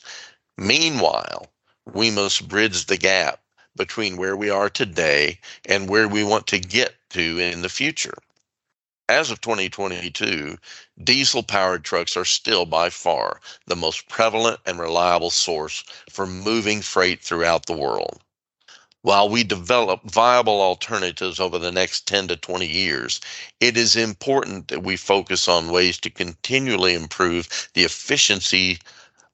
Meanwhile, 0.57 1.51
we 1.85 2.13
must 2.13 2.47
bridge 2.47 2.87
the 2.87 2.97
gap 2.97 3.41
between 3.75 4.17
where 4.17 4.37
we 4.37 4.51
are 4.51 4.71
today 4.71 5.41
and 5.65 5.89
where 5.89 6.07
we 6.07 6.23
want 6.23 6.47
to 6.47 6.61
get 6.61 6.95
to 7.11 7.41
in 7.41 7.63
the 7.63 7.69
future. 7.69 8.19
As 9.09 9.31
of 9.31 9.41
2022, 9.41 10.59
diesel 11.03 11.43
powered 11.43 11.85
trucks 11.85 12.17
are 12.17 12.25
still 12.25 12.67
by 12.67 12.91
far 12.91 13.41
the 13.67 13.77
most 13.77 14.09
prevalent 14.09 14.61
and 14.67 14.79
reliable 14.79 15.31
source 15.31 15.85
for 16.11 16.27
moving 16.27 16.83
freight 16.83 17.23
throughout 17.23 17.67
the 17.67 17.73
world 17.73 18.21
while 19.07 19.29
we 19.29 19.45
develop 19.45 20.01
viable 20.11 20.61
alternatives 20.61 21.39
over 21.39 21.61
the 21.61 21.71
next 21.71 22.09
10 22.09 22.27
to 22.27 22.37
20 22.37 22.67
years, 22.67 23.21
it 23.61 23.77
is 23.77 23.95
important 23.95 24.67
that 24.67 24.83
we 24.83 24.97
focus 24.97 25.47
on 25.47 25.71
ways 25.71 25.97
to 25.97 26.11
continually 26.11 26.93
improve 26.93 27.71
the 27.75 27.85
efficiency 27.85 28.81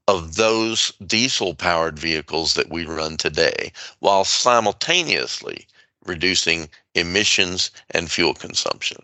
of 0.06 0.34
those 0.34 0.92
diesel 1.06 1.54
powered 1.54 1.98
vehicles 1.98 2.52
that 2.52 2.68
we 2.68 2.84
run 2.84 3.16
today 3.16 3.72
while 4.00 4.26
simultaneously 4.26 5.66
reducing 6.04 6.68
emissions 6.94 7.70
and 7.92 8.10
fuel 8.10 8.34
consumption. 8.34 9.02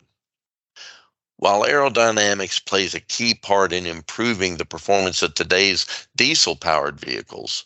While 1.40 1.62
aerodynamics 1.62 2.64
plays 2.64 2.94
a 2.94 3.00
key 3.00 3.32
part 3.32 3.72
in 3.72 3.86
improving 3.86 4.56
the 4.56 4.64
performance 4.64 5.22
of 5.22 5.34
today's 5.34 5.86
diesel 6.16 6.56
powered 6.56 6.98
vehicles, 6.98 7.64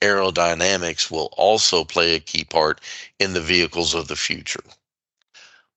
aerodynamics 0.00 1.10
will 1.10 1.28
also 1.36 1.84
play 1.84 2.14
a 2.14 2.20
key 2.20 2.44
part 2.44 2.80
in 3.18 3.34
the 3.34 3.42
vehicles 3.42 3.92
of 3.92 4.08
the 4.08 4.16
future. 4.16 4.64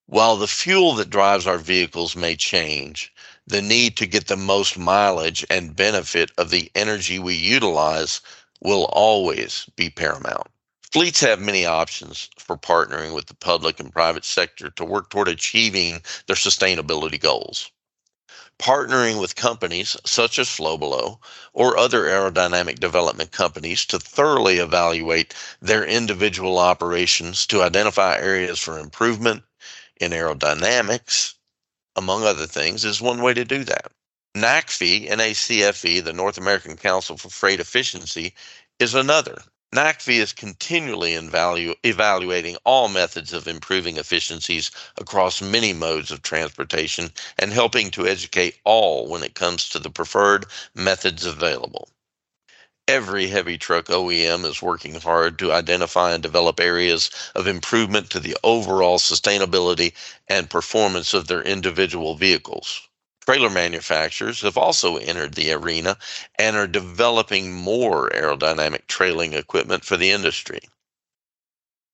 While 0.06 0.38
the 0.38 0.48
fuel 0.48 0.96
that 0.96 1.10
drives 1.10 1.46
our 1.46 1.58
vehicles 1.58 2.16
may 2.16 2.38
change, 2.38 3.12
the 3.46 3.62
need 3.62 3.98
to 3.98 4.06
get 4.06 4.28
the 4.28 4.38
most 4.38 4.78
mileage 4.78 5.46
and 5.50 5.76
benefit 5.76 6.32
of 6.38 6.52
the 6.52 6.72
energy 6.74 7.20
we 7.20 7.36
utilize 7.36 8.22
will 8.62 8.86
always 8.86 9.66
be 9.76 9.90
paramount. 9.90 10.48
Fleets 10.96 11.20
have 11.20 11.42
many 11.42 11.66
options 11.66 12.30
for 12.40 12.58
partnering 12.58 13.14
with 13.14 13.26
the 13.26 13.36
public 13.36 13.82
and 13.82 13.92
private 13.92 14.24
sector 14.24 14.70
to 14.70 14.86
work 14.86 15.10
toward 15.10 15.28
achieving 15.28 16.02
their 16.28 16.38
sustainability 16.38 17.20
goals 17.20 17.70
partnering 18.58 19.20
with 19.20 19.36
companies 19.36 19.98
such 20.06 20.40
as 20.40 20.48
Flowbelow 20.48 21.20
or 21.54 21.78
other 21.78 22.06
aerodynamic 22.06 22.80
development 22.80 23.32
companies 23.32 23.86
to 23.86 24.00
thoroughly 24.00 24.60
evaluate 24.60 25.36
their 25.62 25.84
individual 25.84 26.58
operations 26.58 27.46
to 27.46 27.62
identify 27.62 28.16
areas 28.18 28.58
for 28.60 28.80
improvement 28.80 29.44
in 30.00 30.14
aerodynamics, 30.14 31.34
among 31.98 32.24
other 32.24 32.48
things, 32.48 32.86
is 32.86 33.02
one 33.02 33.22
way 33.22 33.34
to 33.34 33.44
do 33.44 33.66
that. 33.66 33.92
NACFE, 34.36 35.10
NACFE, 35.10 36.04
the 36.04 36.14
North 36.14 36.38
American 36.38 36.78
Council 36.78 37.18
for 37.18 37.30
Freight 37.30 37.60
Efficiency, 37.60 38.34
is 38.80 38.96
another. 38.96 39.42
NACFE 39.76 40.20
is 40.22 40.34
continually 40.34 41.16
evalu- 41.16 41.76
evaluating 41.84 42.58
all 42.64 42.88
methods 42.88 43.34
of 43.34 43.46
improving 43.50 43.98
efficiencies 43.98 44.72
across 44.98 45.42
many 45.42 45.74
modes 45.74 46.12
of 46.12 46.22
transportation 46.22 47.12
and 47.38 47.54
helping 47.54 47.92
to 47.92 48.08
educate 48.08 48.58
all 48.64 49.10
when 49.10 49.24
it 49.24 49.36
comes 49.36 49.70
to 49.70 49.80
the 49.80 49.90
preferred 49.92 50.46
methods 50.76 51.26
available. 51.26 51.90
Every 52.88 53.28
heavy 53.28 53.58
truck 53.58 53.88
OEM 53.88 54.46
is 54.46 54.62
working 54.62 54.96
hard 54.96 55.40
to 55.40 55.54
identify 55.54 56.14
and 56.14 56.24
develop 56.24 56.60
areas 56.62 57.12
of 57.36 57.48
improvement 57.48 58.12
to 58.12 58.22
the 58.22 58.38
overall 58.44 59.00
sustainability 59.00 59.94
and 60.30 60.50
performance 60.50 61.14
of 61.16 61.28
their 61.28 61.42
individual 61.44 62.16
vehicles. 62.16 62.82
Trailer 63.26 63.50
manufacturers 63.50 64.42
have 64.42 64.58
also 64.58 64.98
entered 64.98 65.34
the 65.34 65.52
arena 65.52 65.98
and 66.38 66.56
are 66.56 66.68
developing 66.68 67.54
more 67.54 68.10
aerodynamic 68.12 68.86
trailing 68.88 69.34
equipment 69.34 69.84
for 69.84 69.98
the 69.98 70.12
industry. 70.12 70.60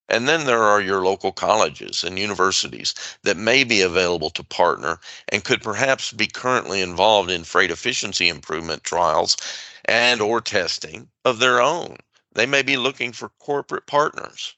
And 0.09 0.27
then 0.27 0.45
there 0.45 0.63
are 0.63 0.81
your 0.81 1.05
local 1.05 1.31
colleges 1.31 2.03
and 2.03 2.19
universities 2.19 2.93
that 3.23 3.37
may 3.37 3.63
be 3.63 3.81
available 3.81 4.29
to 4.31 4.43
partner 4.43 4.99
and 5.29 5.45
could 5.45 5.61
perhaps 5.61 6.11
be 6.11 6.27
currently 6.27 6.81
involved 6.81 7.31
in 7.31 7.45
freight 7.45 7.71
efficiency 7.71 8.27
improvement 8.27 8.83
trials 8.83 9.37
and 9.85 10.19
or 10.21 10.41
testing 10.41 11.09
of 11.23 11.39
their 11.39 11.61
own. 11.61 11.95
They 12.33 12.45
may 12.45 12.61
be 12.61 12.75
looking 12.75 13.13
for 13.13 13.29
corporate 13.39 13.87
partners. 13.87 14.55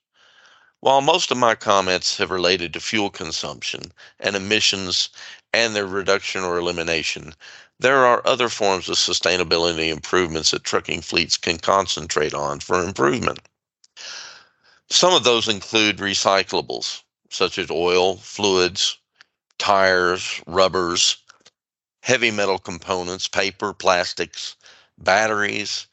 While 0.84 1.00
most 1.00 1.32
of 1.32 1.38
my 1.38 1.56
comments 1.56 2.18
have 2.18 2.30
related 2.30 2.74
to 2.74 2.82
fuel 2.82 3.10
consumption 3.10 3.94
and 4.20 4.36
emissions 4.36 5.08
and 5.54 5.74
their 5.74 5.88
reduction 5.88 6.44
or 6.44 6.58
elimination, 6.58 7.36
there 7.80 8.06
are 8.06 8.22
other 8.28 8.50
forms 8.50 8.90
of 8.90 8.98
sustainability 8.98 9.88
improvements 9.88 10.52
that 10.52 10.66
trucking 10.66 11.04
fleets 11.04 11.38
can 11.38 11.58
concentrate 11.58 12.34
on 12.34 12.60
for 12.60 12.84
improvement. 12.84 13.40
Some 14.90 15.14
of 15.14 15.24
those 15.24 15.48
include 15.48 16.00
recyclables, 16.00 17.04
such 17.30 17.58
as 17.58 17.72
oil, 17.72 18.18
fluids, 18.18 18.98
tires, 19.58 20.42
rubbers, 20.46 21.16
heavy 22.02 22.30
metal 22.30 22.60
components, 22.60 23.30
paper, 23.30 23.74
plastics, 23.74 24.58
batteries, 24.98 25.88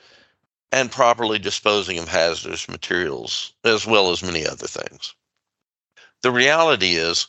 and 0.73 0.93
properly 0.93 1.39
disposing 1.39 1.99
of 1.99 2.09
hazardous 2.09 2.69
materials, 2.69 3.53
as 3.65 3.87
well 3.87 4.11
as 4.11 4.23
many 4.23 4.47
other 4.47 4.67
things. 4.67 5.15
The 6.23 6.31
reality 6.31 6.97
is, 6.97 7.27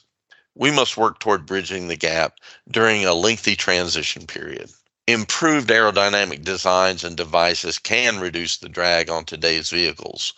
we 0.55 0.69
must 0.69 0.97
work 0.97 1.19
toward 1.19 1.45
bridging 1.45 1.87
the 1.87 1.95
gap 1.95 2.39
during 2.69 3.05
a 3.05 3.13
lengthy 3.13 3.55
transition 3.55 4.27
period. 4.27 4.69
Improved 5.07 5.69
aerodynamic 5.69 6.43
designs 6.43 7.03
and 7.03 7.17
devices 7.17 7.79
can 7.79 8.19
reduce 8.19 8.57
the 8.57 8.69
drag 8.69 9.09
on 9.09 9.25
today's 9.25 9.69
vehicles, 9.69 10.33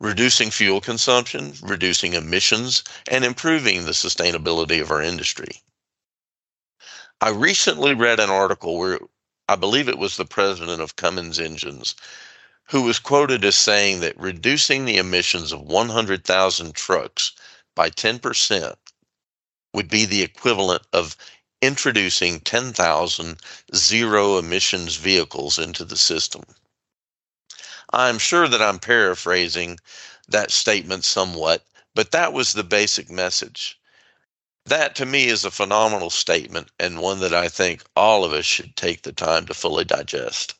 reducing 0.00 0.50
fuel 0.50 0.80
consumption, 0.80 1.54
reducing 1.62 2.14
emissions, 2.14 2.82
and 3.08 3.24
improving 3.24 3.84
the 3.84 3.92
sustainability 3.92 4.80
of 4.82 4.90
our 4.90 5.00
industry. 5.00 5.62
I 7.20 7.30
recently 7.30 7.94
read 7.94 8.18
an 8.20 8.30
article 8.30 8.78
where 8.78 8.98
I 9.48 9.54
believe 9.54 9.88
it 9.88 9.98
was 9.98 10.16
the 10.16 10.24
president 10.24 10.80
of 10.80 10.96
Cummins 10.96 11.38
Engines 11.38 11.94
who 12.66 12.82
was 12.82 12.98
quoted 12.98 13.44
as 13.44 13.56
saying 13.56 14.00
that 14.00 14.18
reducing 14.18 14.84
the 14.84 14.98
emissions 14.98 15.52
of 15.52 15.60
100,000 15.60 16.74
trucks 16.74 17.32
by 17.74 17.90
10% 17.90 18.76
would 19.74 19.88
be 19.88 20.04
the 20.04 20.22
equivalent 20.22 20.82
of 20.92 21.16
introducing 21.60 22.40
10,000 22.40 23.38
zero 23.74 24.38
emissions 24.38 24.96
vehicles 24.96 25.58
into 25.58 25.84
the 25.84 25.96
system. 25.96 26.42
I'm 27.92 28.18
sure 28.18 28.48
that 28.48 28.62
I'm 28.62 28.78
paraphrasing 28.78 29.78
that 30.28 30.50
statement 30.50 31.04
somewhat, 31.04 31.64
but 31.94 32.10
that 32.10 32.32
was 32.32 32.52
the 32.52 32.64
basic 32.64 33.10
message. 33.10 33.78
That 34.64 34.94
to 34.96 35.06
me 35.06 35.26
is 35.26 35.44
a 35.44 35.50
phenomenal 35.50 36.10
statement 36.10 36.70
and 36.78 37.00
one 37.00 37.20
that 37.20 37.34
I 37.34 37.48
think 37.48 37.82
all 37.96 38.24
of 38.24 38.32
us 38.32 38.46
should 38.46 38.76
take 38.76 39.02
the 39.02 39.12
time 39.12 39.46
to 39.46 39.54
fully 39.54 39.84
digest. 39.84 40.54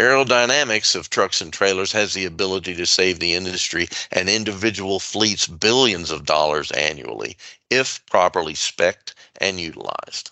Aerodynamics 0.00 0.94
of 0.94 1.10
trucks 1.10 1.40
and 1.40 1.52
trailers 1.52 1.92
has 1.92 2.14
the 2.14 2.24
ability 2.24 2.74
to 2.74 2.86
save 2.86 3.20
the 3.20 3.34
industry 3.34 3.88
and 4.10 4.28
individual 4.28 4.98
fleets 4.98 5.46
billions 5.46 6.10
of 6.10 6.24
dollars 6.24 6.70
annually 6.72 7.36
if 7.70 8.04
properly 8.06 8.54
specced 8.54 9.12
and 9.36 9.60
utilized. 9.60 10.30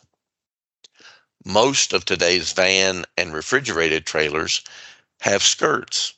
Most 1.45 1.93
of 1.93 2.05
today's 2.05 2.52
van 2.52 3.05
and 3.17 3.35
refrigerated 3.35 4.07
trailers 4.07 4.62
have 5.21 5.43
skirts. 5.43 6.14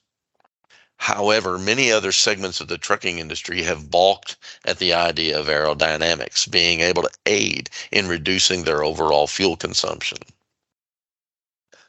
However, 0.97 1.59
many 1.59 1.91
other 1.91 2.13
segments 2.13 2.61
of 2.61 2.69
the 2.69 2.79
trucking 2.79 3.19
industry 3.19 3.65
have 3.65 3.91
balked 3.91 4.37
at 4.65 4.79
the 4.79 4.95
idea 4.95 5.39
of 5.39 5.47
aerodynamics 5.47 6.49
being 6.49 6.81
able 6.81 7.03
to 7.03 7.11
aid 7.27 7.71
in 7.91 8.07
reducing 8.07 8.63
their 8.63 8.85
overall 8.85 9.27
fuel 9.27 9.57
consumption. 9.57 10.19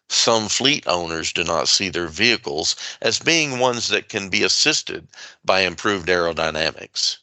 Some 0.09 0.49
fleet 0.49 0.85
owners 0.85 1.31
do 1.31 1.43
not 1.43 1.69
see 1.69 1.89
their 1.89 2.07
vehicles 2.07 2.75
as 3.01 3.19
being 3.19 3.59
ones 3.59 3.87
that 3.87 4.09
can 4.09 4.29
be 4.29 4.43
assisted 4.43 5.07
by 5.45 5.61
improved 5.61 6.09
aerodynamics. 6.09 7.17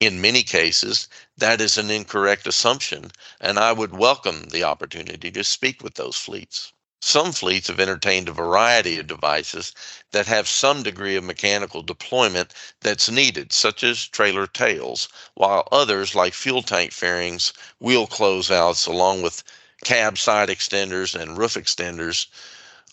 In 0.00 0.20
many 0.20 0.42
cases, 0.42 1.08
that 1.36 1.60
is 1.60 1.78
an 1.78 1.90
incorrect 1.90 2.46
assumption, 2.46 3.12
and 3.40 3.58
I 3.58 3.72
would 3.72 3.96
welcome 3.96 4.48
the 4.50 4.64
opportunity 4.64 5.30
to 5.30 5.44
speak 5.44 5.82
with 5.82 5.94
those 5.94 6.16
fleets. 6.16 6.72
Some 7.00 7.32
fleets 7.32 7.68
have 7.68 7.78
entertained 7.78 8.28
a 8.28 8.32
variety 8.32 8.98
of 8.98 9.06
devices 9.06 9.72
that 10.10 10.26
have 10.26 10.48
some 10.48 10.82
degree 10.82 11.16
of 11.16 11.24
mechanical 11.24 11.82
deployment 11.82 12.52
that's 12.80 13.08
needed, 13.08 13.52
such 13.52 13.84
as 13.84 14.06
trailer 14.06 14.46
tails, 14.46 15.08
while 15.34 15.68
others, 15.70 16.14
like 16.14 16.34
fuel 16.34 16.62
tank 16.62 16.92
fairings, 16.92 17.52
wheel 17.78 18.06
closeouts, 18.06 18.86
along 18.86 19.22
with 19.22 19.44
cab 19.84 20.16
side 20.16 20.48
extenders 20.48 21.14
and 21.14 21.36
roof 21.36 21.54
extenders 21.54 22.26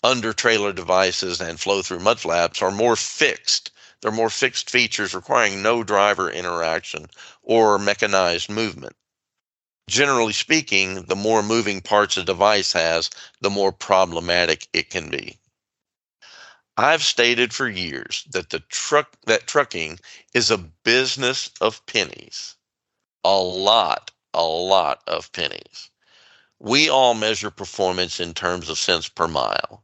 under 0.04 0.32
trailer 0.32 0.72
devices 0.72 1.40
and 1.40 1.58
flow 1.58 1.80
through 1.80 2.00
mud 2.00 2.20
flaps 2.20 2.60
are 2.60 2.70
more 2.70 2.96
fixed. 2.96 3.70
They're 4.00 4.10
more 4.10 4.30
fixed 4.30 4.68
features 4.68 5.14
requiring 5.14 5.62
no 5.62 5.82
driver 5.82 6.30
interaction 6.30 7.06
or 7.42 7.78
mechanized 7.78 8.50
movement. 8.50 8.96
Generally 9.88 10.34
speaking, 10.34 11.04
the 11.04 11.16
more 11.16 11.42
moving 11.42 11.80
parts 11.80 12.16
a 12.16 12.24
device 12.24 12.72
has, 12.72 13.10
the 13.40 13.50
more 13.50 13.72
problematic 13.72 14.68
it 14.72 14.90
can 14.90 15.08
be. 15.08 15.38
I've 16.76 17.02
stated 17.02 17.54
for 17.54 17.68
years 17.68 18.24
that 18.30 18.50
the 18.50 18.60
truck 18.60 19.16
that 19.26 19.46
trucking 19.46 20.00
is 20.34 20.50
a 20.50 20.58
business 20.58 21.50
of 21.60 21.84
pennies. 21.86 22.56
A 23.24 23.36
lot, 23.36 24.10
a 24.34 24.42
lot 24.42 25.02
of 25.06 25.30
pennies 25.32 25.91
we 26.62 26.88
all 26.88 27.14
measure 27.14 27.50
performance 27.50 28.20
in 28.20 28.32
terms 28.32 28.68
of 28.68 28.78
cents 28.78 29.08
per 29.08 29.26
mile 29.26 29.82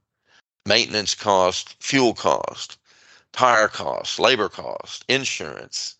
maintenance 0.64 1.14
cost, 1.14 1.74
fuel 1.80 2.14
cost, 2.14 2.78
tire 3.32 3.68
cost, 3.68 4.18
labor 4.20 4.48
cost, 4.48 5.04
insurance. 5.08 5.96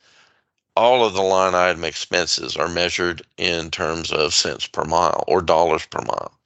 All 0.76 1.04
of 1.04 1.14
the 1.14 1.22
line 1.22 1.54
item 1.54 1.84
expenses 1.84 2.56
are 2.56 2.68
measured 2.68 3.22
in 3.38 3.70
terms 3.70 4.12
of 4.12 4.34
cents 4.34 4.66
per 4.68 4.84
mile 4.84 5.24
or 5.26 5.42
dollars 5.42 5.86
per 5.86 6.02
mile. 6.02 6.38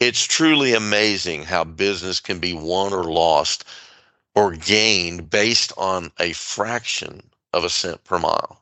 It's 0.00 0.24
truly 0.24 0.74
amazing 0.74 1.44
how 1.44 1.64
business 1.64 2.20
can 2.20 2.40
be 2.40 2.54
won 2.54 2.92
or 2.92 3.04
lost 3.04 3.64
or 4.34 4.52
gained 4.56 5.30
based 5.30 5.72
on 5.76 6.10
a 6.18 6.32
fraction 6.32 7.30
of 7.52 7.64
a 7.64 7.70
cent 7.70 8.02
per 8.04 8.18
mile. 8.18 8.61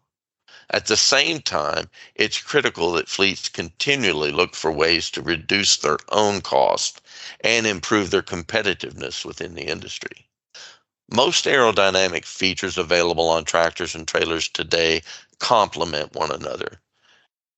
At 0.73 0.87
the 0.87 0.97
same 0.97 1.41
time, 1.41 1.91
it's 2.15 2.41
critical 2.41 2.93
that 2.93 3.09
fleets 3.09 3.49
continually 3.49 4.31
look 4.31 4.55
for 4.55 4.71
ways 4.71 5.11
to 5.11 5.21
reduce 5.21 5.77
their 5.77 5.99
own 6.11 6.43
cost 6.43 7.01
and 7.41 7.67
improve 7.67 8.11
their 8.11 8.23
competitiveness 8.23 9.25
within 9.25 9.55
the 9.55 9.65
industry. 9.67 10.29
Most 11.13 11.45
aerodynamic 11.47 12.25
features 12.25 12.79
available 12.79 13.29
on 13.29 13.45
tractors 13.45 13.97
and 13.97 14.07
trailers 14.07 14.47
today 14.47 15.03
complement 15.41 16.15
one 16.15 16.31
another. 16.31 16.81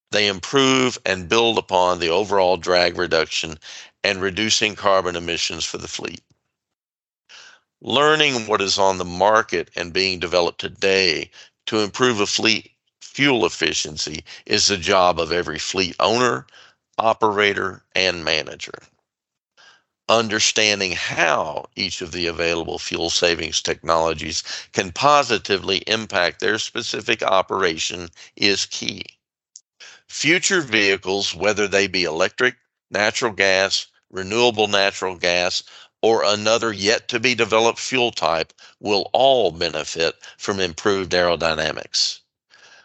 They 0.09 0.27
improve 0.27 0.97
and 1.05 1.29
build 1.29 1.59
upon 1.59 1.99
the 1.99 2.09
overall 2.09 2.57
drag 2.57 2.97
reduction 2.97 3.59
and 4.03 4.23
reducing 4.23 4.75
carbon 4.75 5.15
emissions 5.15 5.65
for 5.65 5.77
the 5.77 5.87
fleet. 5.87 6.23
Learning 7.79 8.47
what 8.47 8.61
is 8.61 8.79
on 8.79 8.97
the 8.97 9.05
market 9.05 9.69
and 9.75 9.93
being 9.93 10.19
developed 10.19 10.59
today 10.59 11.29
to 11.67 11.79
improve 11.79 12.19
a 12.19 12.25
fleet 12.25 12.72
fuel 13.13 13.45
efficiency 13.45 14.23
is 14.47 14.65
the 14.65 14.77
job 14.77 15.19
of 15.19 15.31
every 15.31 15.59
fleet 15.59 15.95
owner, 15.99 16.47
operator, 16.97 17.83
and 17.93 18.25
manager. 18.25 18.73
Understanding 20.09 20.93
how 20.93 21.65
each 21.75 22.01
of 22.01 22.11
the 22.11 22.25
available 22.25 22.79
fuel 22.79 23.11
savings 23.11 23.61
technologies 23.61 24.43
can 24.71 24.91
positively 24.91 25.77
impact 25.85 26.39
their 26.39 26.57
specific 26.57 27.21
operation 27.21 28.09
is 28.35 28.65
key. 28.65 29.03
Future 30.07 30.61
vehicles, 30.61 31.35
whether 31.35 31.67
they 31.67 31.85
be 31.85 32.03
electric, 32.05 32.55
natural 32.89 33.31
gas, 33.31 33.85
renewable 34.09 34.67
natural 34.67 35.15
gas, 35.15 35.61
or 36.01 36.23
another 36.23 36.73
yet 36.73 37.07
to 37.09 37.19
be 37.19 37.35
developed 37.35 37.79
fuel 37.79 38.11
type, 38.11 38.53
will 38.79 39.09
all 39.13 39.51
benefit 39.51 40.15
from 40.37 40.59
improved 40.59 41.11
aerodynamics. 41.11 42.22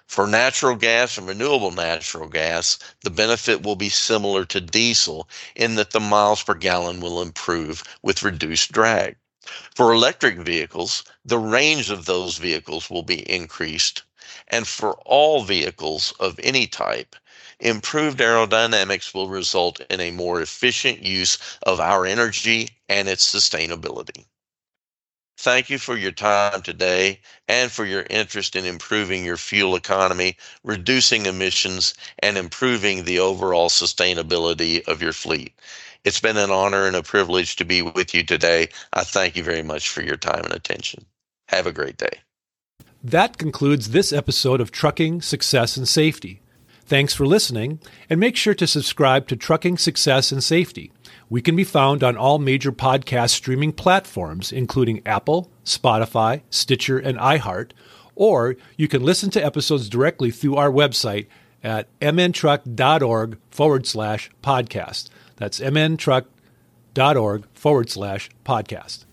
For 0.09 0.27
natural 0.27 0.75
gas 0.75 1.18
and 1.18 1.29
renewable 1.29 1.71
natural 1.71 2.29
gas, 2.29 2.79
the 3.03 3.11
benefit 3.11 3.62
will 3.62 3.77
be 3.77 3.90
similar 3.90 4.47
to 4.47 4.59
diesel 4.59 5.29
in 5.55 5.75
that 5.75 5.90
the 5.90 6.01
miles 6.01 6.42
per 6.42 6.55
gallon 6.55 7.01
will 7.01 7.21
improve 7.21 7.85
with 8.01 8.23
reduced 8.23 8.73
drag. 8.73 9.16
For 9.77 9.92
electric 9.92 10.38
vehicles, 10.38 11.05
the 11.27 11.38
range 11.38 11.90
of 11.90 12.07
those 12.07 12.38
vehicles 12.38 12.88
will 12.88 13.03
be 13.03 13.21
increased. 13.31 14.03
And 14.49 14.66
for 14.66 14.94
all 15.05 15.44
vehicles 15.44 16.14
of 16.18 16.40
any 16.42 16.66
type, 16.66 17.14
improved 17.61 18.18
aerodynamics 18.21 19.12
will 19.12 19.29
result 19.29 19.79
in 19.90 20.01
a 20.01 20.11
more 20.11 20.40
efficient 20.40 21.03
use 21.03 21.37
of 21.64 21.81
our 21.81 22.07
energy 22.07 22.71
and 22.88 23.09
its 23.11 23.31
sustainability. 23.31 24.25
Thank 25.40 25.70
you 25.70 25.79
for 25.79 25.96
your 25.96 26.11
time 26.11 26.62
today 26.62 27.20
and 27.46 27.70
for 27.70 27.85
your 27.85 28.05
interest 28.11 28.57
in 28.57 28.64
improving 28.64 29.24
your 29.24 29.37
fuel 29.37 29.77
economy, 29.77 30.37
reducing 30.64 31.27
emissions, 31.27 31.94
and 32.18 32.37
improving 32.37 33.05
the 33.05 33.20
overall 33.20 33.68
sustainability 33.68 34.87
of 34.88 35.01
your 35.01 35.12
fleet. 35.12 35.55
It's 36.03 36.18
been 36.18 36.38
an 36.38 36.51
honor 36.51 36.88
and 36.88 36.96
a 36.96 37.05
privilege 37.05 37.55
to 37.57 37.64
be 37.64 37.83
with 37.83 38.14
you 38.14 38.24
today. 38.24 38.70
I 38.92 39.05
thank 39.05 39.37
you 39.37 39.44
very 39.44 39.62
much 39.62 39.88
for 39.90 40.03
your 40.03 40.16
time 40.16 40.42
and 40.42 40.53
attention. 40.53 41.05
Have 41.46 41.68
a 41.68 41.72
great 41.72 41.98
day. 41.98 42.18
That 43.05 43.38
concludes 43.38 43.90
this 43.90 44.12
episode 44.12 44.61
of 44.61 44.72
Trucking 44.72 45.22
Success 45.22 45.77
and 45.77 45.87
Safety. 45.87 46.40
Thanks 46.88 47.12
for 47.12 47.27
listening, 47.27 47.81
and 48.09 48.18
make 48.18 48.35
sure 48.35 48.55
to 48.55 48.66
subscribe 48.66 49.29
to 49.29 49.37
Trucking 49.37 49.77
Success 49.77 50.33
and 50.33 50.42
Safety. 50.42 50.90
We 51.29 51.42
can 51.42 51.55
be 51.55 51.62
found 51.62 52.03
on 52.03 52.16
all 52.16 52.38
major 52.38 52.72
podcast 52.72 53.33
streaming 53.33 53.74
platforms, 53.74 54.51
including 54.51 55.03
Apple, 55.05 55.51
Spotify, 55.66 56.40
Stitcher, 56.48 56.98
and 56.98 57.18
iHeart, 57.18 57.72
or 58.14 58.57
you 58.79 58.88
can 58.88 59.03
listen 59.03 59.29
to 59.33 59.44
episodes 59.44 59.90
directly 59.90 60.31
through 60.31 60.57
our 60.57 60.70
website 60.70 61.27
at 61.62 61.88
mntruck.org 62.01 63.37
forward 63.51 63.87
slash 63.87 64.31
podcast. 64.42 65.11
That's 65.37 65.61
mntruck.org 65.61 67.44
forward 67.53 67.90
slash 67.90 68.31
podcast. 68.46 69.05